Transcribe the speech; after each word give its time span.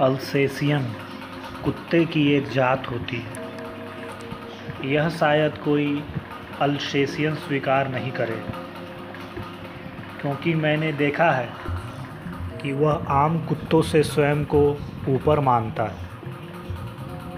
Alsatian 0.00 0.84
कुत्ते 1.64 2.04
की 2.04 2.22
एक 2.32 2.48
जात 2.48 2.90
होती। 2.90 3.16
है 3.16 4.84
यह 4.84 5.08
शायद 5.08 5.58
कोई 5.58 6.02
अल्सेशियन 6.60 7.34
स्वीकार 7.34 7.88
नहीं 7.88 8.10
करे, 8.10 8.42
क्योंकि 10.20 10.54
मैंने 10.54 10.92
देखा 10.92 11.30
है 11.30 11.48
कि 12.62 12.72
वह 12.72 13.04
आम 13.08 13.38
कुत्तों 13.46 13.82
से 13.82 14.02
स्वयं 14.02 14.44
को 14.44 14.62
ऊपर 15.08 15.40
मानता 15.40 15.84
है, 15.84 16.08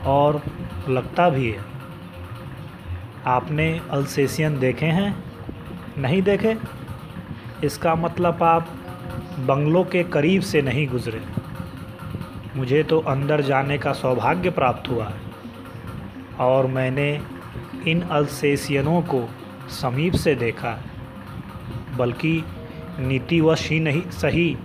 और 0.06 0.42
लगता 0.88 1.28
भी 1.30 1.50
है। 1.50 1.64
आपने 3.26 3.80
अल्सेशियन 3.90 4.58
देखे 4.58 4.86
हैं? 4.86 5.14
नहीं 5.98 6.22
देखे? 6.22 6.56
इसका 7.64 7.94
मतलब 7.94 8.42
आप 8.42 8.68
बंगलों 9.38 9.84
के 9.84 10.02
करीब 10.04 10.42
से 10.42 10.62
नहीं 10.62 10.88
गुज़रे। 10.88 11.41
मुझे 12.56 12.82
तो 12.82 12.98
अंदर 13.00 13.40
जाने 13.40 13.78
का 13.78 13.92
सौभाग्य 13.92 14.50
प्राप्त 14.50 14.90
हुआ 14.90 15.06
है। 15.06 15.20
और 16.40 16.66
मैंने 16.66 17.20
इन 17.86 18.00
अल्सेशियनों 18.00 19.02
को 19.02 19.28
समीप 19.70 20.14
से 20.14 20.34
देखा, 20.34 20.78
बल्कि 21.96 22.44
नीतिवश 22.98 23.68
ही 23.70 23.80
नहीं, 23.80 24.02
सही, 24.10 24.56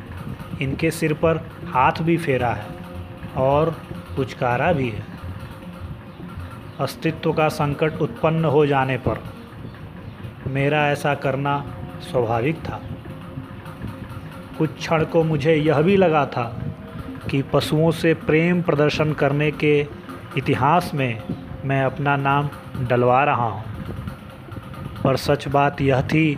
इनके 0.61 0.91
सिर 0.91 1.13
पर 1.13 1.37
हाथ 1.67 1.91
भी 2.01 2.17
फेरा 2.17 2.49
है 2.49 2.67
और 3.37 3.69
पुचकारा 4.15 4.73
भी 4.73 4.89
है। 4.89 5.05
अस्तित्व 6.79 7.33
का 7.33 7.49
संकट 7.49 8.01
उत्पन्न 8.01 8.45
हो 8.45 8.65
जाने 8.65 8.97
पर 8.97 9.23
मेरा 10.47 10.88
ऐसा 10.89 11.13
करना 11.15 11.59
स्वाभाविक 12.01 12.55
था। 12.55 12.81
कुछ 14.57 14.77
क्षण 14.77 15.05
को 15.05 15.23
मुझे 15.23 15.55
यह 15.55 15.81
भी 15.81 15.97
लगा 15.97 16.25
था 16.25 16.66
कि 17.30 17.42
पशुओं 17.42 17.92
से 17.92 18.14
प्रेम 18.14 18.61
प्रदर्शन 18.61 19.14
करने 19.14 19.52
के 19.52 19.88
इतिहास 20.38 20.92
में 20.94 21.23
मैं 21.66 21.84
अपना 21.84 22.16
नाम 22.16 22.50
डलवा 22.88 23.23
रहा 23.23 23.45
हूँ। 23.45 23.64
पर 25.03 25.16
सच 25.16 25.47
बात 25.47 25.81
यह 25.81 26.02
थी 26.02 26.38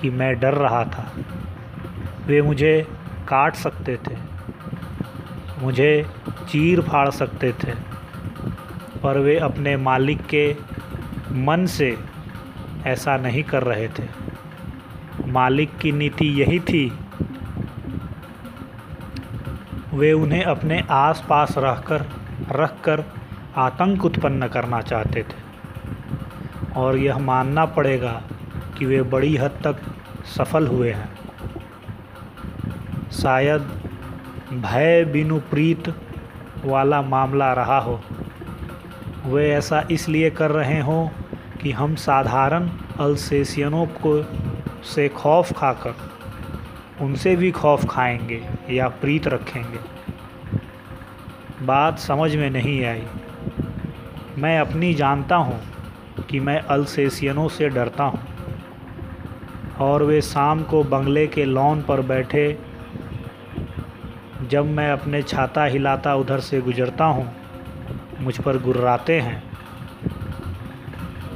कि 0.00 0.10
मैं 0.10 0.40
डर 0.40 0.54
रहा 0.54 0.84
था। 0.84 1.12
वे 2.26 2.42
मुझे 2.42 2.88
काट 3.28 3.54
सकते 3.54 3.96
थे। 3.96 4.16
मुझे 5.62 6.06
चीर 6.28 6.80
फाड़ 6.80 7.10
सकते 7.10 7.52
थे। 7.52 7.72
पर 9.02 9.18
वे 9.18 9.38
अपने 9.38 9.76
मालिक 9.76 10.26
के 10.26 10.56
मन 11.32 11.66
से 11.66 11.98
ऐसा 12.86 13.16
नहीं 13.16 13.42
कर 13.42 13.62
रहे 13.62 13.88
थे। 13.88 14.04
मालिक 15.26 15.76
की 15.76 15.92
नीति 15.92 16.42
यही 16.42 16.60
थी 16.60 16.98
वे 19.96 20.12
उन्हें 20.12 20.44
अपने 20.44 20.84
आस 20.90 21.24
पास 21.28 21.54
रहकर, 21.58 22.06
रखकर 22.52 23.04
आतंक 23.56 24.04
उत्पन्न 24.04 24.48
करना 24.48 24.80
चाहते 24.80 25.22
थे। 25.22 25.46
और 26.76 26.96
यह 26.96 27.18
मानना 27.18 27.64
पड़ेगा 27.64 28.22
कि 28.78 28.86
वे 28.86 29.02
बड़ी 29.02 29.36
हद 29.36 29.50
तक 29.50 29.76
सफल 30.38 30.66
हुए 30.66 30.92
हैं। 30.92 31.18
शायद 33.12 33.60
भय 34.52 35.04
बिनु 35.04 35.40
प्रीत 35.40 35.94
वाला 36.64 37.02
मामला 37.02 37.52
रहा 37.52 37.78
हो। 37.78 38.00
वे 39.26 39.50
ऐसा 39.50 39.84
इसलिए 39.90 40.30
कर 40.30 40.50
रहे 40.50 40.80
हों 40.80 41.08
कि 41.62 41.72
हम 41.72 41.94
साधारण 41.94 42.70
अल्सेशियनों 43.00 43.86
को 43.86 44.22
से 44.84 45.08
खौफ 45.08 45.52
खाकर 45.52 45.94
उनसे 47.00 47.36
भी 47.36 47.50
खौफ 47.50 47.84
खाएँगे 47.90 48.48
या 48.70 48.88
प्रीत 48.88 49.28
रखेंगे। 49.28 49.78
बात 51.66 51.98
समझ 51.98 52.36
में 52.36 52.50
नहीं 52.50 52.84
आई। 52.84 53.02
मैं 54.38 54.60
अपनी 54.60 54.94
जानता 54.94 55.36
हूँ 55.36 55.60
कि 56.30 56.40
मैं 56.40 56.60
अल्सेशियनों 56.60 57.48
से 57.48 57.68
डरता 57.68 58.04
हूँ। 58.04 58.20
और 59.80 60.02
वे 60.02 60.20
शाम 60.20 60.62
को 60.62 60.84
बंगले 60.84 61.26
के 61.26 61.44
लॉन 61.44 61.82
पर 61.82 62.00
बैठे 62.00 62.58
जब 64.50 64.66
मैं 64.66 64.90
अपने 64.90 65.22
छाता 65.22 65.64
हिलाता 65.64 66.14
उधर 66.14 66.40
से 66.40 66.60
गुजरता 66.60 67.04
हूँ, 67.04 67.32
मुझ 68.20 68.40
पर 68.40 68.58
गुर्राते 68.58 69.20
हैं। 69.20 69.42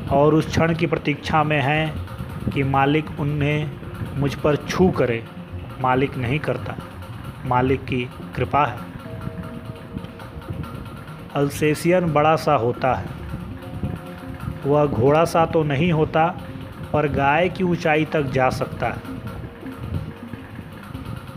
और 0.08 0.34
उस 0.34 0.46
क्षण 0.46 0.74
की 0.74 0.86
प्रतीक्षा 0.86 1.44
में 1.44 1.60
हैं 1.60 2.06
कि 2.50 2.62
मालिक 2.62 3.20
उन्हें 3.20 3.70
मुझ 4.16 4.34
पर 4.34 4.56
छू 4.56 4.90
करे। 4.90 5.24
मालिक 5.80 6.16
नहीं 6.16 6.38
करता। 6.38 6.74
मालिक 7.46 7.84
की 7.84 8.10
कृपा 8.36 8.66
है। 8.66 8.78
अल्सेशियन 11.34 12.12
बड़ा 12.12 12.36
सा 12.36 12.54
होता 12.54 12.94
है। 12.94 13.06
वह 14.66 14.86
घोड़ा 14.86 15.24
सा 15.24 15.46
तो 15.46 15.62
नहीं 15.62 15.92
होता, 15.92 16.38
पर 16.92 17.08
गाय 17.08 17.48
की 17.48 17.64
ऊंचाई 17.64 18.04
तक 18.04 18.22
जा 18.22 18.50
सकता 18.50 18.86
है। 18.86 19.20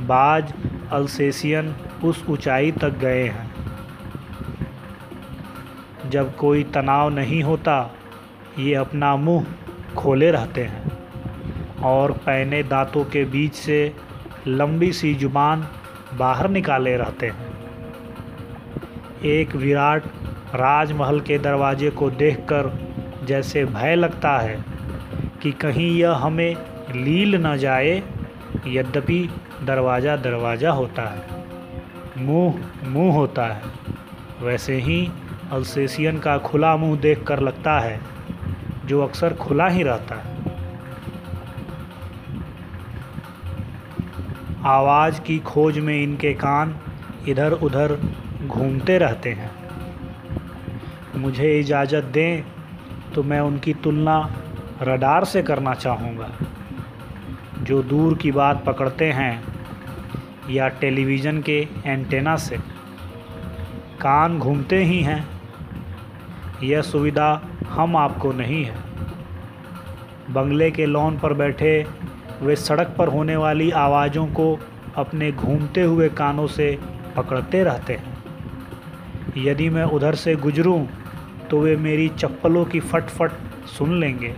बाज 0.08 0.54
अल्सेसियन 0.92 1.75
उस 2.04 2.25
ऊंचाई 2.30 2.72
तक 2.72 2.90
गए 2.90 3.28
हैं। 3.28 3.54
जब 6.10 6.36
कोई 6.36 6.64
तनाव 6.64 7.10
नहीं 7.10 7.44
होता, 7.44 7.92
ये 8.60 8.75
अपना 8.75 9.16
मुँह 9.16 9.46
खोले 9.98 10.31
रहते 10.31 10.64
हैं 10.64 10.92
और 11.84 12.12
पैने 12.12 12.64
दांतों 12.64 13.06
के 13.06 13.25
बीच 13.25 13.54
से 13.54 13.96
लंबी 14.48 14.92
सी 14.94 15.14
ज़ुबान 15.16 15.68
बाहर 16.18 16.50
निकाले 16.50 16.98
रहते 16.98 17.28
हैं। 17.28 17.52
एक 19.26 19.56
विराट 19.56 20.04
राजमहल 20.56 21.20
के 21.20 21.38
दरवाजे 21.38 21.90
को 21.90 22.09
देखकर 22.09 22.72
जैसे 23.24 23.66
भय 23.66 23.96
लगता 23.96 24.38
है 24.38 24.66
कि 25.42 25.52
कहीं 25.52 25.98
यह 25.98 26.12
हमें 26.12 26.56
लील 26.96 27.36
न 27.36 27.58
जाए, 27.58 28.04
यद्यपि 28.68 29.30
दरवाज़ा 29.64 30.16
दरवाज़ा 30.16 30.72
होता 30.72 31.02
है। 31.02 31.22
मुँह 32.18 32.60
मुँह 32.88 33.14
होता 33.16 33.46
है। 33.46 33.62
वैसे 34.42 34.75
ही 34.75 35.12
अल्सेशियन 35.52 36.20
का 36.20 36.38
खुला 36.38 36.78
मुँह 36.78 37.00
देखकर 37.00 37.40
लगता 37.40 37.80
है, 37.80 38.00
जो 38.86 39.02
अक्सर 39.02 39.34
खुला 39.34 39.68
ही 39.68 39.84
रहता 39.84 40.16
है। 40.16 40.53
आवाज़ 44.66 45.22
की 45.22 45.40
खोज 45.40 45.79
में 45.79 46.03
इनके 46.03 46.34
कान 46.34 46.75
इधर 47.28 47.51
उधर 47.51 47.97
घूमते 48.47 48.97
रहते 48.97 49.31
हैं। 49.31 49.51
मुझे 51.16 51.59
इजाज़त 51.59 52.03
दें 52.03 52.44
तो 53.16 53.24
मैं 53.24 53.40
उनकी 53.40 53.74
तुलना 53.74 54.35
रडार 54.81 55.25
से 55.25 55.44
करना 55.44 55.74
चाहूँगा। 55.74 56.29
जो 57.59 57.84
दूर 57.84 58.18
की 58.18 58.31
बात 58.31 58.63
पकड़ते 58.66 59.12
हैं 59.12 59.44
या 60.50 60.68
टेलीविज़न 60.68 61.41
के 61.41 61.68
एंटेना 61.85 62.35
से। 62.35 62.57
कान 64.01 64.40
घूमते 64.40 64.84
ही 64.84 65.01
हैं। 65.01 65.25
यह 66.63 66.81
सुविधा 66.81 67.41
हम 67.69 67.95
आपको 67.95 68.31
नहीं 68.31 68.63
है। 68.66 68.78
बंगले 70.30 70.72
के 70.72 70.85
लॉन 70.85 71.18
पर 71.18 71.34
बैठे 71.34 71.85
वे 72.44 72.56
सड़क 72.56 72.96
पर 72.98 73.08
होने 73.08 73.36
वाली 73.36 73.70
आवाज़ों 73.72 74.26
को 74.30 74.58
अपने 74.98 75.31
घूमते 75.31 75.81
हुए 75.81 76.09
कानों 76.09 76.48
से 76.48 76.78
पकड़ते 77.16 77.64
रहते 77.64 77.94
हैं। 77.94 78.12
यदि 79.38 79.70
मैं 79.70 79.84
उधर 79.92 80.16
से 80.16 80.36
गुजरूं 80.38 80.86
तो 81.50 81.59
वे 81.59 81.76
मेरी 81.78 82.08
चप्पलों 82.09 82.64
की 82.66 82.80
फट 82.81 83.09
फट 83.09 83.31
सुन 83.68 84.00
लेंगे 84.00 84.34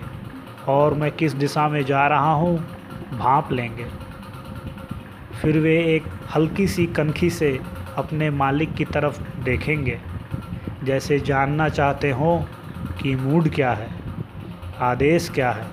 और 0.67 0.93
मैं 0.93 1.11
किस 1.11 1.33
दिशा 1.33 1.67
में 1.69 1.83
जा 1.85 2.07
रहा 2.07 2.31
हूँ, 2.33 2.57
भाप 3.13 3.51
लेंगे। 3.51 3.85
फिर 5.41 5.57
वे 5.59 5.77
एक 5.95 6.03
हल्की 6.35 6.67
सी 6.67 6.85
कनखी 6.87 7.29
से 7.29 7.59
अपने 7.97 8.29
मालिक 8.31 8.73
की 8.73 8.85
तरफ़ 8.85 9.21
देखेंगे, 9.43 9.99
जैसे 10.83 11.19
जानना 11.21 11.69
चाहते 11.69 12.11
हों 12.11 12.37
कि 13.01 13.15
मूड 13.15 13.49
क्या 13.49 13.71
है, 13.73 13.89
आदेश 14.81 15.29
क्या 15.29 15.51
है, 15.51 15.67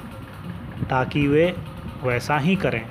ताकि 0.90 1.26
वे 1.28 1.54
वैसा 2.04 2.38
ही 2.38 2.56
करें। 2.56 2.86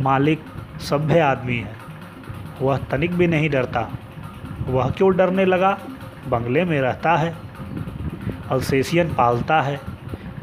मालिक 0.00 0.40
सभ्य 0.80 1.18
आदमी 1.18 1.56
है। 1.56 1.76
वह 2.60 2.78
तनिक 2.78 3.14
भी 3.14 3.26
नहीं 3.26 3.50
डरता। 3.50 3.88
वह 4.66 4.90
क्यों 4.90 5.16
डरने 5.16 5.44
लगा? 5.44 5.78
बंगले 6.28 6.64
में 6.64 6.80
रहता 6.80 7.16
है। 7.16 7.36
अल्सेशियन 8.50 9.08
पालता 9.08 9.60
है। 9.60 9.80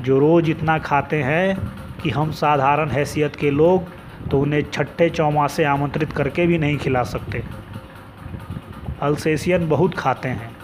जो 0.01 0.19
रोज़ 0.19 0.49
इतना 0.49 0.79
खाते 0.79 1.23
हैं 1.23 1.71
कि 2.03 2.09
हम 2.09 2.31
साधारण 2.31 2.89
हैसियत 2.89 3.35
के 3.35 3.51
लोग 3.51 3.83
तो 4.31 4.39
उन्हें 4.39 4.63
छठे 4.73 5.09
चौमासे 5.09 5.63
आमंत्रित 5.63 6.11
करके 6.11 6.47
भी 6.47 6.57
नहीं 6.57 6.77
खिला 6.77 7.03
सकते। 7.03 7.43
अल्सेशियन 9.01 9.69
बहुत 9.69 9.95
खाते 9.95 10.29
हैं। 10.29 10.57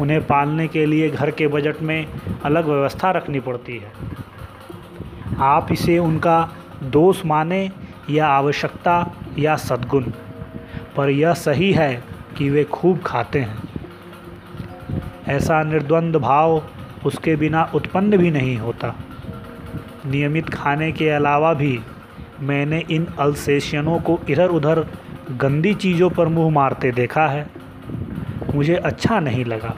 उन्हें 0.00 0.26
पालने 0.26 0.68
के 0.68 0.86
लिए 0.86 1.10
घर 1.10 1.30
के 1.30 1.48
बजट 1.48 1.82
में 1.82 2.06
अलग 2.44 2.64
व्यवस्था 2.64 3.10
रखनी 3.10 3.40
पड़ती 3.40 3.76
है। 3.76 3.92
आप 5.40 5.72
इसे 5.72 5.98
उनका 5.98 6.48
दोष 6.82 7.26
माने 7.26 7.70
या 8.10 8.26
आवश्यकता 8.26 9.12
या 9.38 9.56
सद्गुण। 9.56 10.04
पर 10.96 11.08
यह 11.08 11.32
सही 11.32 11.72
है 11.72 12.04
कि 12.38 12.50
वे 12.50 12.64
खूब 12.64 13.00
खाते 13.06 13.40
हैं। 13.40 13.58
ऐसा 15.28 15.62
निर्द्वंद 15.62 16.16
भाव 16.16 16.62
उसके 17.06 17.36
बिना 17.36 17.70
उत्पन्न 17.74 18.16
भी 18.16 18.30
नहीं 18.30 18.56
होता। 18.56 18.94
नियमित 20.06 20.48
खाने 20.48 20.92
के 20.92 21.10
अलावा 21.10 21.54
भी 21.54 21.80
मैंने 22.40 22.84
इन 22.90 23.06
अल्सेशियनों 23.18 24.00
को 24.00 24.20
इधर 24.30 24.48
उधर 24.48 24.86
गंदी 25.30 25.74
चीज़ों 25.74 26.10
पर 26.10 26.28
मुँह 26.28 26.50
मारते 26.50 26.92
देखा 26.92 27.26
है। 27.26 27.46
मुझे 28.54 28.74
अच्छा 28.74 29.20
नहीं 29.20 29.44
लगा। 29.44 29.74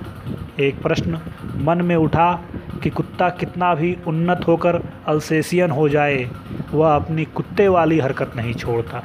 एक 0.60 0.82
प्रश्न 0.82 1.20
मन 1.56 1.82
में 1.82 1.96
उठा 1.96 2.40
कि 2.82 2.90
कुत्ता 2.90 3.28
कितना 3.30 3.74
भी 3.74 3.96
उन्नत 4.06 4.44
होकर 4.48 4.80
अल्सेशियन 5.06 5.70
हो 5.70 5.88
जाए, 5.88 6.30
वह 6.72 6.94
अपनी 6.94 7.24
कुत्ते 7.24 7.68
वाली 7.68 7.98
हरकत 7.98 8.32
नहीं 8.36 8.54
छोड़ता। 8.54 9.02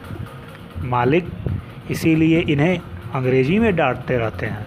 मालिक 0.84 1.30
इसीलिए 1.92 2.40
इन्हें 2.42 2.80
अंग्रेज़ी 3.16 3.60
में 3.60 3.76
डांटते 3.76 4.18
रहते 4.18 4.46
हैं। 4.46 4.66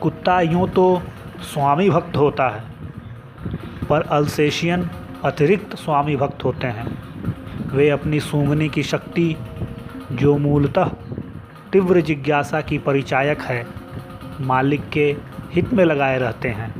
कुत्ता 0.00 0.40
यूँ 0.40 0.68
तो 0.68 1.02
स्वामी 1.42 1.88
भक्त 1.90 2.16
होता 2.16 2.48
है, 2.48 2.64
पर 3.88 4.02
अल्सेशियन 4.02 4.88
अतिरिक्त 5.24 5.76
स्वामी 5.76 6.16
भक्त 6.16 6.44
होते 6.44 6.66
हैं। 6.66 6.86
वे 7.68 7.88
अपनी 7.90 8.20
सूंघने 8.20 8.68
की 8.68 8.82
शक्ति, 8.82 9.36
जो 10.12 10.36
मूलतः 10.38 10.90
तीव्र 11.72 12.00
जिज्ञासा 12.00 12.60
की 12.60 12.78
परिचायक 12.78 13.40
है, 13.40 13.66
मालिक 14.40 14.88
के 14.88 15.12
हित 15.52 15.72
में 15.72 15.84
लगाए 15.84 16.18
रहते 16.18 16.48
हैं। 16.48 16.74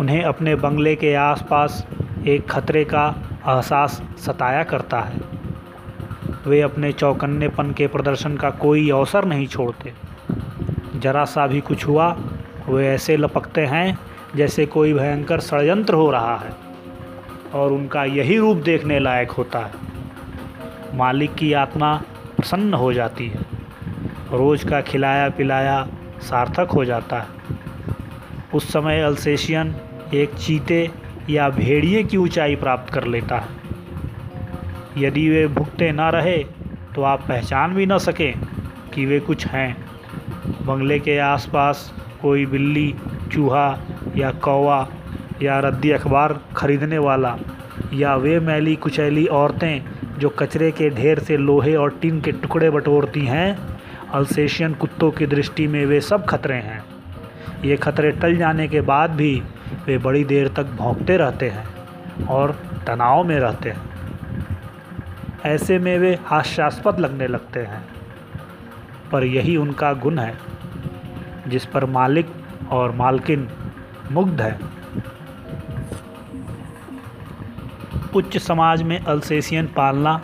उन्हें 0.00 0.22
अपने 0.22 0.54
बंगले 0.54 0.96
के 0.96 1.14
आसपास 1.14 1.86
एक 2.26 2.48
खतरे 2.50 2.84
का 2.84 3.06
एहसास 3.48 4.02
सताया 4.18 4.62
करता 4.64 5.00
है। 5.00 5.20
वे 6.46 6.60
अपने 6.60 6.92
चौकन्नेपन 6.92 7.72
के 7.72 7.86
प्रदर्शन 7.86 8.36
का 8.36 8.50
कोई 8.50 8.90
अवसर 8.90 9.24
नहीं 9.24 9.46
छोड़ते। 9.46 9.92
ज़रा 10.96 11.24
सा 11.24 11.46
भी 11.46 11.60
कुछ 11.60 11.86
हुआ, 11.86 12.16
वे 12.68 12.88
ऐसे 12.88 13.16
लपकते 13.16 13.66
हैं 13.66 13.98
जैसे 14.36 14.66
कोई 14.66 14.92
भयंकर 14.92 15.40
षडयंत्र 15.40 15.94
हो 15.94 16.10
रहा 16.10 16.36
है, 16.36 16.52
और 17.54 17.72
उनका 17.72 18.04
यही 18.04 18.38
रूप 18.38 18.56
देखने 18.56 18.98
लायक 18.98 19.30
होता 19.30 19.58
है। 19.58 19.72
मालिक 20.94 21.34
की 21.34 21.52
आत्मा 21.52 21.94
प्रसन्न 22.36 22.74
हो 22.74 22.92
जाती 22.92 23.28
है। 23.28 23.40
रोज़ 24.32 24.66
का 24.66 24.80
खिलाया 24.80 25.28
पिलाया 25.28 25.86
सार्थक 26.24 26.70
हो 26.70 26.84
जाता 26.84 27.20
है। 27.20 27.26
उस 28.54 28.72
समय 28.72 29.00
अल्सेशियन 29.02 29.74
एक 30.14 30.34
चीते 30.36 30.88
या 31.30 31.48
भेड़िए 31.50 32.02
की 32.02 32.16
ऊंचाई 32.16 32.56
प्राप्त 32.56 32.92
कर 32.94 33.04
लेता 33.06 33.38
है। 33.38 33.62
यदि 34.98 35.28
वे 35.28 35.46
भुगते 35.48 35.90
ना 35.92 36.08
रहे 36.10 36.36
तो 36.94 37.02
आप 37.02 37.22
पहचान 37.28 37.74
भी 37.74 37.86
ना 37.86 37.98
सकें 37.98 38.32
कि 38.94 39.06
वे 39.06 39.18
कुछ 39.20 39.46
हैं। 39.46 39.76
बंगले 40.66 40.98
के 40.98 41.18
आसपास 41.18 41.92
कोई 42.22 42.46
बिल्ली, 42.46 42.94
चूहा 43.32 43.66
या 44.16 44.30
कौवा 44.44 44.86
या 45.42 45.58
रद्दी 45.60 45.90
अखबार 45.90 46.38
ख़रीदने 46.56 46.98
वाला 46.98 47.36
या 47.94 48.14
वे 48.16 48.38
मैली 48.40 48.74
कुचैली 48.76 49.26
औरतें 49.26 50.18
जो 50.18 50.28
कचरे 50.28 50.70
के 50.70 50.88
ढेर 50.90 51.18
से 51.18 51.36
लोहे 51.36 51.74
और 51.76 51.98
टिन 52.02 52.20
के 52.20 52.32
टुकड़े 52.32 52.70
बटोरती 52.70 53.24
हैं 53.26 53.73
अल्सेशियन 54.14 54.74
कुत्तों 54.74 55.10
की 55.10 55.26
दृष्टि 55.26 55.66
में 55.66 55.86
वे 55.86 56.00
सब 56.00 56.26
खतरे 56.26 56.54
हैं। 56.54 56.84
ये 57.64 57.76
खतरे 57.76 58.10
टल 58.10 58.36
जाने 58.36 58.68
के 58.68 58.80
बाद 58.80 59.10
भी 59.10 59.42
वे 59.86 59.98
बड़ी 59.98 60.24
देर 60.24 60.48
तक 60.48 60.64
भौंकते 60.64 61.16
रहते 61.16 61.50
हैं 61.50 61.66
और 62.26 62.50
तनाव 62.86 63.24
में 63.24 63.36
रहते 63.36 63.70
हैं। 63.70 63.82
ऐसे 65.44 65.78
में 65.78 65.98
वे 65.98 66.18
हास्यास्पद 66.26 67.00
लगने 67.00 67.26
लगते 67.26 67.60
हैं। 67.60 67.88
पर 69.12 69.24
यही 69.24 69.56
उनका 69.56 69.92
गुण 69.92 70.18
है, 70.18 70.34
जिस 71.48 71.66
पर 71.66 71.84
मालिक 71.84 72.26
और 72.70 72.92
मालकिन 72.92 73.48
मुग्ध 74.12 74.40
है। 74.40 74.58
उच्च 78.16 78.38
समाज 78.38 78.82
में 78.82 79.00
अल्सेशियन 79.00 79.66
पालना 79.66 80.22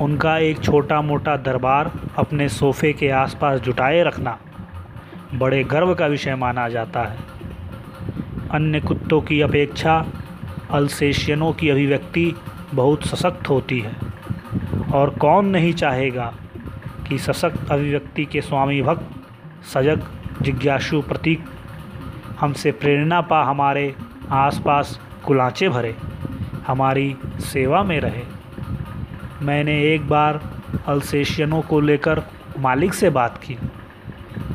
उनका 0.00 0.38
एक 0.38 0.60
छोटा 0.60 1.02
मोटा 1.02 1.36
दरबार 1.36 1.92
अपने 2.18 2.48
सोफ़े 2.48 2.92
के 2.92 3.10
आसपास 3.10 3.60
जुटाए 3.60 4.02
रखना 4.02 4.38
बड़े 5.34 5.64
गर्व 5.64 5.94
का 5.94 6.06
विषय 6.06 6.34
माना 6.34 6.68
जाता 6.68 7.02
है। 7.02 7.18
अन्य 8.50 8.80
कुत्तों 8.80 9.20
की 9.20 9.40
अपेक्षा 9.40 10.06
अल्सेशियनों 10.70 11.52
की 11.52 11.68
अभिव्यक्ति 11.68 12.34
बहुत 12.74 13.06
सशक्त 13.06 13.48
होती 13.48 13.80
है। 13.80 13.96
और 14.94 15.10
कौन 15.10 15.46
नहीं 15.46 15.72
चाहेगा 15.72 16.34
कि 17.08 17.18
सशक्त 17.18 17.70
अभिव्यक्ति 17.70 18.24
के 18.24 18.40
स्वामी 18.40 18.82
भक्त, 18.82 19.10
सजग, 19.74 20.06
जिज्ञासु 20.42 21.02
प्रतीक 21.02 21.44
हमसे 22.40 22.72
प्रेरणा 22.72 23.20
पा 23.20 23.42
हमारे 23.44 23.94
आसपास 24.30 25.00
कुलाचे 25.24 25.68
भरे, 25.68 25.96
हमारी 26.66 27.16
सेवा 27.40 27.82
में 27.82 28.00
रहे। 28.00 28.43
मैंने 29.42 29.94
एक 29.94 30.08
बार 30.08 30.40
अल्सेशियनों 30.86 31.62
को 31.62 31.80
लेकर 31.80 32.22
मालिक 32.58 32.94
से 32.94 33.10
बात 33.10 33.38
की। 33.38 33.56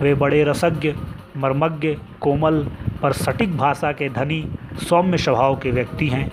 वे 0.02 0.14
बड़े 0.14 0.44
रसज्ञ, 0.44 0.94
मर्मज्ञ, 1.38 1.98
कोमल, 2.20 2.68
पर 3.02 3.12
सटीक 3.12 3.58
भाषा 3.58 3.92
के 3.92 4.10
धनी, 4.10 4.52
सौम्य 4.74 5.18
स्वभाव 5.18 5.60
के 5.60 5.72
व्यक्ति 5.72 6.08
हैं 6.08 6.32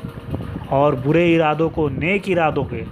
और 0.72 0.94
बुरे 0.94 1.34
इरादों 1.34 1.68
को 1.68 1.88
नेक 1.88 2.28
इरादों 2.28 2.64
के 2.64 2.84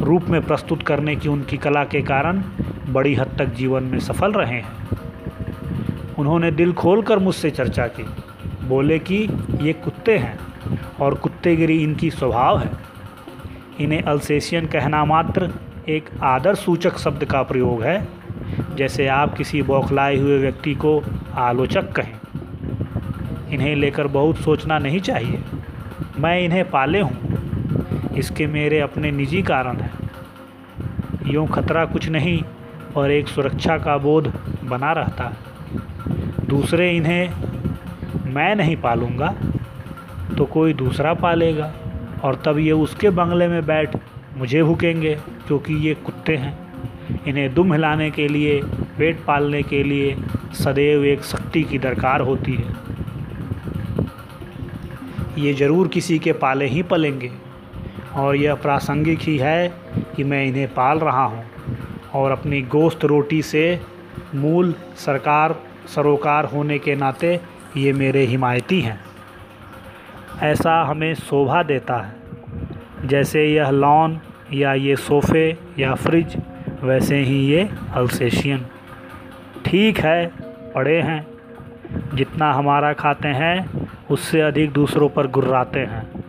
रूप 0.00 0.22
में 0.22 0.42
प्रस्तुत 0.42 0.82
करने 0.82 1.16
की 1.16 1.28
उनकी 1.28 1.56
कला 1.56 1.84
के 1.84 2.02
कारण 2.02 2.42
बड़ी 2.88 3.14
हद 3.14 3.34
तक 3.38 3.46
जीवन 3.46 3.82
में 3.82 3.98
सफल 3.98 4.32
रहे 4.32 4.54
हैं। 4.54 4.88
उन्होंने 6.18 6.50
दिल 6.50 6.72
खोलकर 6.72 7.18
मुझसे 7.18 7.50
चर्चा 7.50 7.86
की। 7.86 8.06
बोले 8.68 8.98
कि 8.98 9.28
ये 9.60 9.72
कुत्ते 9.72 10.18
हैं 10.18 10.38
और 11.00 11.14
कुत्तेगिरी 11.14 11.82
इनकी 11.82 12.10
स्वभाव 12.10 12.58
है। 12.58 12.91
इन्हें 13.82 14.02
अल्सेशियन 14.02 14.66
कहना 14.66 15.04
मात्र 15.04 15.50
एक 15.88 16.10
आदर 16.22 16.54
सूचक 16.54 16.98
शब्द 16.98 17.24
का 17.24 17.42
प्रयोग 17.42 17.82
है, 17.82 18.08
जैसे 18.76 19.06
आप 19.06 19.36
किसी 19.36 19.62
बौखलाए 19.62 20.16
हुए 20.16 20.38
व्यक्ति 20.38 20.74
को 20.74 21.02
आलोचक 21.34 21.92
कहें। 21.92 22.14
इन्हें 23.50 23.76
लेकर 23.76 24.06
बहुत 24.06 24.36
सोचना 24.36 24.78
नहीं 24.78 25.00
चाहिए। 25.00 25.42
मैं 26.18 26.40
इन्हें 26.40 26.70
पाले 26.70 27.00
हूँ। 27.00 28.14
इसके 28.16 28.46
मेरे 28.46 28.80
अपने 28.80 29.10
निजी 29.10 29.42
कारण 29.42 29.76
हैं। 29.76 29.92
यूँ 31.26 31.46
खतरा 31.46 31.84
कुछ 31.84 32.08
नहीं 32.08 32.42
और 32.96 33.10
एक 33.10 33.28
सुरक्षा 33.28 33.78
का 33.78 33.98
बोध 33.98 34.32
बना 34.64 34.92
रहता। 34.92 35.24
है 35.24 36.46
दूसरे 36.46 36.90
इन्हें, 36.96 37.32
मैं 38.32 38.54
नहीं 38.56 38.76
पालूँगा 38.76 39.34
तो 40.38 40.44
कोई 40.44 40.72
दूसरा 40.72 41.14
पालेगा। 41.14 41.72
और 42.24 42.42
तब 42.44 42.58
ये 42.58 42.72
उसके 42.72 43.10
बंगले 43.10 43.48
में 43.48 43.64
बैठ 43.66 43.96
मुझे 44.36 44.62
भूकेंगे, 44.62 45.14
क्योंकि 45.46 45.74
ये 45.86 45.94
कुत्ते 45.96 46.36
हैं। 46.36 46.58
इन्हें 47.26 47.52
दुम 47.54 47.72
हिलाने 47.72 48.10
के 48.10 48.28
लिए, 48.28 48.60
पेट 48.98 49.24
पालने 49.24 49.62
के 49.62 49.82
लिए 49.82 50.16
सदैव 50.54 51.04
एक 51.04 51.22
शक्ति 51.24 51.62
की 51.62 51.78
दरकार 51.78 52.20
होती 52.20 52.52
है। 52.52 52.74
ये 55.38 55.52
ज़रूर 55.54 55.88
किसी 55.88 56.18
के 56.18 56.32
पाले 56.34 56.66
ही 56.66 56.82
पलेंगे। 56.82 57.30
और 58.14 58.36
यह 58.36 58.54
प्रासंगिक 58.54 59.20
ही 59.20 59.36
है 59.38 59.68
कि 60.16 60.24
मैं 60.24 60.44
इन्हें 60.46 60.68
पाल 60.74 60.98
रहा 60.98 61.24
हूँ 61.24 61.44
और 62.14 62.30
अपनी 62.30 62.60
गोश्त 62.62 63.04
रोटी 63.04 63.42
से 63.42 63.80
मूल 64.34 64.74
सरकार, 64.96 65.54
सरोकार 65.86 66.44
होने 66.44 66.78
के 66.78 66.94
नाते 66.96 67.40
ये 67.76 67.92
मेरे 67.92 68.24
हिमायती 68.26 68.80
हैं। 68.80 68.98
ऐसा 70.42 70.82
हमें 70.82 71.14
शोभा 71.14 71.62
देता 71.62 71.96
है। 71.96 72.16
जैसे 73.08 73.46
यह 73.46 73.70
लॉन 73.70 74.20
या 74.52 74.74
ये 74.74 74.96
सोफ़े 74.96 75.58
या 75.78 75.94
फ्रिज, 75.94 76.36
वैसे 76.82 77.16
ही 77.16 77.46
ये 77.46 77.70
अल्सेशियन। 77.94 78.66
ठीक 79.64 79.98
है, 79.98 80.32
पड़े 80.74 81.02
हैं। 81.02 81.26
जितना 82.14 82.52
हमारा 82.52 82.92
खाते 82.92 83.28
हैं, 83.28 83.88
उससे 84.10 84.40
अधिक 84.40 84.72
दूसरों 84.72 85.08
पर 85.08 85.26
गुर्राते 85.26 85.80
हैं। 85.80 86.24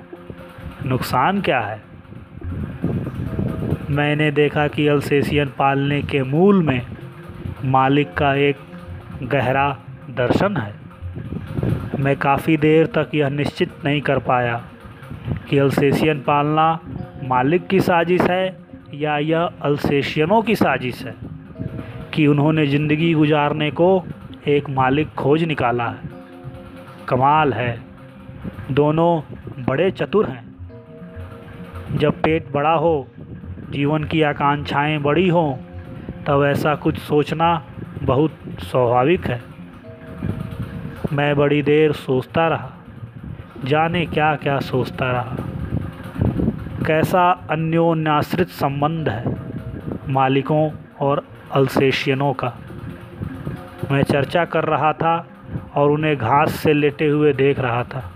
नुकसान 0.85 1.41
क्या 1.41 1.59
है? 1.59 1.81
मैंने 3.89 4.31
देखा 4.31 4.67
कि 4.67 4.87
अल्सेशियन 4.87 5.47
पालने 5.47 6.01
के 6.01 6.23
मूल 6.23 6.63
में 6.63 6.81
मालिक 7.65 8.13
का 8.13 8.35
एक 8.35 8.55
गहरा 9.23 9.77
दर्शन 10.09 10.57
है। 10.57 10.83
मैं 11.99 12.15
काफ़ी 12.17 12.57
देर 12.57 12.85
तक 12.87 13.09
यह 13.15 13.29
निश्चित 13.29 13.71
नहीं 13.85 14.01
कर 14.01 14.19
पाया 14.19 14.63
कि 15.49 15.57
अल्सेशियन 15.57 16.19
पालना 16.19 16.79
मालिक 17.23 17.67
की 17.67 17.79
साजिश 17.79 18.21
है 18.21 18.57
या 18.93 19.17
यह 19.17 19.49
अल्सेशियनों 19.61 20.41
की 20.41 20.55
साजिश 20.55 21.05
है 21.05 21.15
कि 22.13 22.27
उन्होंने 22.27 22.67
ज़िंदगी 22.67 23.13
गुजारने 23.13 23.71
को 23.71 24.03
एक 24.47 24.69
मालिक 24.69 25.09
खोज 25.13 25.43
निकाला 25.43 25.87
है। 25.87 25.99
कमाल 27.07 27.53
है। 27.53 27.81
दोनों 28.71 29.21
बड़े 29.65 29.91
चतुर 29.91 30.25
हैं। 30.25 30.53
जब 31.97 32.21
पेट 32.21 32.51
बड़ा 32.51 32.73
हो, 32.73 33.07
जीवन 33.69 34.03
की 34.03 34.21
आकांक्षाएँ 34.21 34.97
बड़ी 34.97 35.29
हों, 35.29 35.55
तब 36.27 36.43
ऐसा 36.43 36.75
कुछ 36.75 36.97
सोचना 36.97 37.65
बहुत 38.03 38.31
स्वाभाविक 38.59 39.27
है। 39.27 39.52
मैं 41.11 41.35
बड़ी 41.35 41.61
देर 41.61 41.91
सोचता 41.91 42.47
रहा। 42.47 42.69
जाने 43.65 44.05
क्या 44.05 44.35
क्या 44.35 44.59
सोचता 44.59 45.11
रहा। 45.11 45.35
कैसा 46.85 47.29
अन्योन्याश्रित 47.49 48.47
संबंध 48.47 49.09
है 49.09 49.35
मालिकों 50.09 50.69
और 50.99 51.23
अल्सेशियनों 51.51 52.33
का। 52.33 52.53
मैं 53.91 54.03
चर्चा 54.03 54.45
कर 54.45 54.63
रहा 54.63 54.93
था 54.93 55.15
और 55.75 55.91
उन्हें 55.91 56.15
घास 56.17 56.55
से 56.55 56.73
लेटे 56.73 57.07
हुए 57.07 57.33
देख 57.33 57.59
रहा 57.59 57.83
था। 57.83 58.09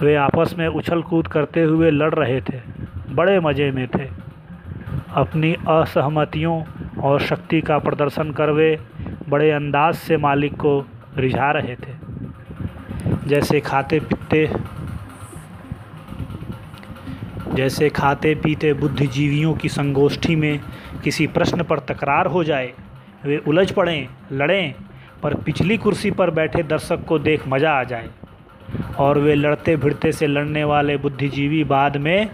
वे 0.00 0.14
आपस 0.14 0.54
में 0.58 0.66
उछल 0.68 1.02
कूद 1.02 1.26
करते 1.26 1.62
हुए 1.62 1.90
लड़ 1.90 2.14
रहे 2.14 2.40
थे, 2.40 2.60
बड़े 3.10 3.40
मज़े 3.40 3.70
में 3.70 3.86
थे। 3.88 4.08
अपनी 5.14 5.54
असहमतियों 5.68 6.62
और 7.02 7.20
शक्ति 7.20 7.60
का 7.60 7.78
प्रदर्शन 7.78 8.30
कर 8.30 8.50
वे 8.50 8.78
बड़े 9.30 9.50
अंदाज 9.50 9.94
से 9.94 10.16
मालिक 10.16 10.54
को 10.54 10.78
रिझा 11.16 11.50
रहे 11.50 11.74
थे। 11.76 11.94
जैसे 13.28 13.60
खाते 13.60 14.00
पीते, 14.00 14.48
जैसे 17.54 17.88
खाते 17.90 18.34
पीते 18.34 18.72
बुद्धिजीवियों 18.72 19.54
की 19.54 19.68
संगोष्ठी 19.68 20.36
में 20.36 20.60
किसी 21.04 21.26
प्रश्न 21.26 21.62
पर 21.62 21.78
तकरार 21.78 22.26
हो 22.26 22.44
जाए, 22.44 22.72
वे 23.24 23.36
उलझ 23.48 23.70
पड़ें, 23.70 24.08
लड़ें, 24.32 24.74
पर 25.22 25.34
पिछली 25.34 25.76
कुर्सी 25.76 26.10
पर 26.10 26.30
बैठे 26.30 26.62
दर्शक 26.62 27.04
को 27.04 27.18
देख 27.18 27.48
मज़ा 27.48 27.72
आ 27.72 27.84
जाए। 27.84 28.08
और 28.98 29.18
वे 29.18 29.34
लड़ते 29.34 29.76
भिड़ते 29.76 30.12
से 30.12 30.26
लड़ने 30.26 30.64
वाले 30.64 30.96
बुद्धिजीवी 30.96 31.64
बाद 31.64 31.96
में 31.96 32.30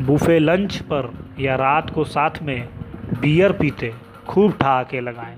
बुफे 0.00 0.38
लंच 0.38 0.76
पर 0.82 1.12
या 1.40 1.54
रात 1.56 1.90
को 1.90 2.04
साथ 2.04 2.42
में 2.42 2.68
बियर 3.20 3.52
पीते 3.52 3.92
खूब 4.28 4.52
ठहाके 4.60 5.00
लगाएँ। 5.00 5.36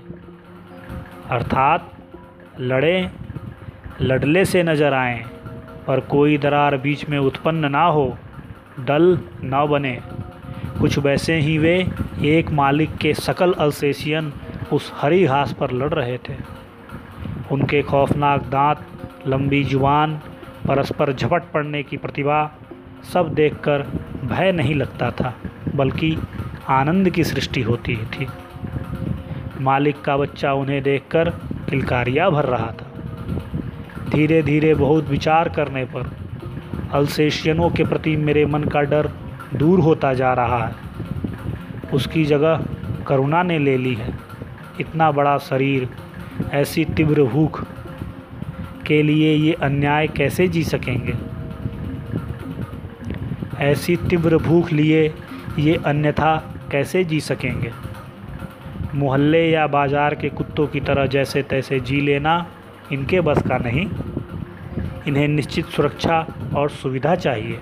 अर्थात 1.31 1.91
लड़ें, 2.59 3.11
लड़ले 4.01 4.45
से 4.45 4.63
नज़र 4.63 4.93
आएँ, 4.93 5.23
पर 5.87 5.99
कोई 5.99 6.37
दरार 6.37 6.77
बीच 6.77 7.09
में 7.09 7.17
उत्पन्न 7.19 7.71
ना 7.71 7.83
हो, 7.83 8.17
डल 8.79 9.19
ना 9.43 9.65
बने। 9.65 9.99
कुछ 10.79 10.97
वैसे 10.99 11.35
ही 11.35 11.57
वे 11.57 11.87
एक 12.25 12.51
मालिक 12.51 12.95
के 12.97 13.13
सकल 13.13 13.53
अल्सेशियन 13.53 14.33
उस 14.73 14.91
हरी 14.95 15.23
घास 15.25 15.53
पर 15.53 15.71
लड़ 15.71 15.93
रहे 15.93 16.17
थे। 16.17 16.35
उनके 17.51 17.81
खौफनाक 17.81 18.41
दांत, 18.41 18.87
लंबी 19.27 19.63
ज़ुबान, 19.63 20.21
परस्पर 20.67 21.13
झपट 21.13 21.51
पड़ने 21.51 21.83
की 21.83 21.97
प्रतिभा 21.97 22.51
सब 23.13 23.33
देखकर 23.33 23.81
भय 24.23 24.51
नहीं 24.51 24.75
लगता 24.75 25.11
था, 25.11 25.35
बल्कि 25.75 26.17
आनंद 26.69 27.09
की 27.09 27.23
सृष्टि 27.23 27.61
होती 27.61 27.95
थी। 27.95 28.27
मालिक 29.61 30.01
का 30.01 30.17
बच्चा 30.17 30.53
उन्हें 30.53 30.83
देखकर 30.83 31.29
किलकारियाँ 31.69 32.31
भर 32.31 32.45
रहा 32.45 32.67
था। 32.67 32.91
धीरे 34.09 34.41
धीरे 34.41 34.73
बहुत 34.73 35.07
विचार 35.07 35.49
करने 35.49 35.85
पर 35.85 36.11
अल्सेशियनों 36.91 37.69
के 37.69 37.83
प्रति 37.83 38.15
मेरे 38.15 38.45
मन 38.45 38.63
का 38.63 38.81
डर 38.81 39.11
दूर 39.53 39.79
होता 39.79 40.13
जा 40.13 40.33
रहा 40.33 40.65
है। 40.65 40.75
उसकी 41.93 42.25
जगह 42.25 42.65
करुणा 43.07 43.43
ने 43.43 43.59
ले 43.59 43.77
ली 43.77 43.93
है। 43.93 44.19
इतना 44.79 45.11
बड़ा 45.11 45.37
शरीर, 45.37 45.89
ऐसी 46.51 46.85
तीव्र 46.85 47.23
भूख 47.23 47.65
के 48.85 49.03
लिए 49.03 49.35
ये 49.35 49.53
अन्याय 49.53 50.07
कैसे 50.07 50.47
जी 50.47 50.63
सकेंगे? 50.63 51.13
ऐसी 53.59 53.95
तीव्र 53.95 54.37
भूख 54.37 54.71
लिए 54.71 55.13
ये 55.59 55.75
अन्यथा 55.85 56.53
कैसे 56.71 57.03
जी 57.03 57.19
सकेंगे? 57.19 57.71
मोहल्ले 58.97 59.43
या 59.49 59.65
बाज़ार 59.67 60.15
के 60.15 60.29
कुत्तों 60.29 60.67
की 60.67 60.79
तरह 60.79 61.05
जैसे 61.07 61.41
तैसे 61.43 61.79
जी 61.79 62.01
लेना 62.01 62.35
इनके 62.91 63.21
बस 63.21 63.41
का 63.47 63.57
नहीं। 63.57 63.85
इन्हें 65.07 65.27
निश्चित 65.27 65.65
सुरक्षा 65.65 66.25
और 66.55 66.69
सुविधा 66.69 67.15
चाहिए। 67.15 67.59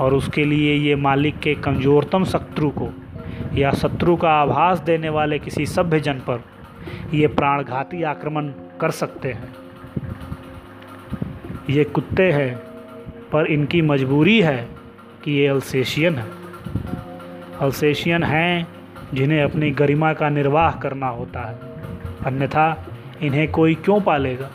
और 0.00 0.14
उसके 0.14 0.44
लिए 0.44 0.74
ये 0.74 0.94
मालिक 0.96 1.38
के 1.38 1.54
कमज़ोरतम 1.54 2.24
शत्रु 2.24 2.70
को 2.70 2.88
या 3.54 3.70
शत्रु 3.72 4.16
का 4.16 4.30
आभास 4.32 4.80
देने 4.80 5.08
वाले 5.08 5.38
किसी 5.38 5.66
सभ्य 5.66 6.00
जन 6.00 6.18
पर 6.20 6.42
ये 7.14 7.26
प्राणघाती 7.26 8.02
आक्रमण 8.02 8.48
कर 8.80 8.90
सकते 8.90 9.32
हैं। 9.32 9.54
ये 11.70 11.84
कुत्ते 11.84 12.30
हैं, 12.32 12.56
पर 13.32 13.46
इनकी 13.46 13.82
मजबूरी 13.82 14.40
है 14.42 14.68
कि 15.24 15.32
ये 15.32 15.46
अल्सेशियन 15.46 16.14
है। 16.14 16.26
अल्सेशियन 17.60 18.22
हैं 18.22 18.66
जिन्हें 19.14 19.42
अपनी 19.42 19.70
गरिमा 19.70 20.12
का 20.12 20.28
निर्वाह 20.28 20.70
करना 20.72 21.08
होता 21.08 21.40
है। 21.40 22.24
अन्यथा 22.26 22.86
इन्हें 23.22 23.50
कोई 23.50 23.74
क्यों 23.74 24.00
पालेगा? 24.00 24.50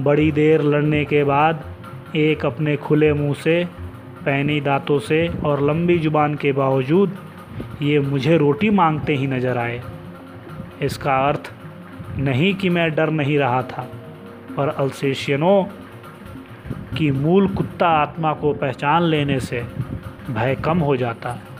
बड़ी 0.00 0.30
देर 0.32 0.62
लड़ने 0.62 1.04
के 1.04 1.24
बाद 1.24 1.64
एक 2.16 2.46
अपने 2.46 2.76
खुले 2.76 3.12
मुँह 3.12 3.34
से, 3.34 3.64
पैनी 4.24 4.60
दांतों 4.60 4.98
से 4.98 5.28
और 5.44 5.62
लंबी 5.62 5.98
ज़ुबान 5.98 6.34
के 6.34 6.52
बावजूद 6.52 7.16
ये 7.82 7.98
मुझे 8.00 8.36
रोटी 8.38 8.70
मांगते 8.70 9.14
ही 9.14 9.26
नज़र 9.26 9.58
आए। 9.58 9.80
इसका 10.82 11.16
अर्थ 11.28 11.52
नहीं 12.18 12.54
कि 12.54 12.68
मैं 12.68 12.90
डर 12.94 13.10
नहीं 13.10 13.38
रहा 13.38 13.62
था, 13.62 13.88
पर 14.56 14.68
अल्सेशियनों 14.68 15.64
की 16.96 17.10
मूल 17.10 17.48
कुत्ता 17.48 17.88
आत्मा 17.88 18.32
को 18.32 18.52
पहचान 18.52 19.02
लेने 19.02 19.40
से 19.40 19.64
भय 20.30 20.54
कम 20.54 20.78
हो 20.78 20.96
जाता। 20.96 21.30
है 21.30 21.53